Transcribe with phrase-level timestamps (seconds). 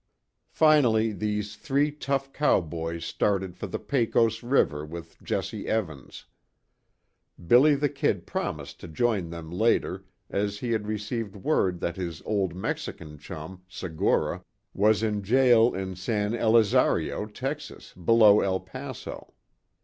[0.49, 6.25] Finally these three tough cowboys started for the Pecos river with Jesse Evans.
[7.45, 12.19] "Billy the Kid" promised to join them later, as he had received word that his
[12.25, 14.43] Old Mexico chum, Segura,
[14.73, 19.35] was in jail in San Elizario, Texas, below El Paso.